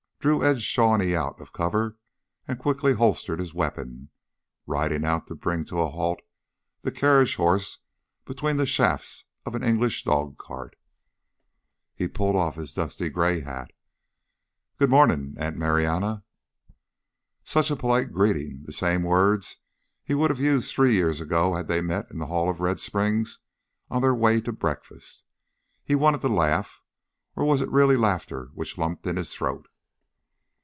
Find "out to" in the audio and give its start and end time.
5.03-5.33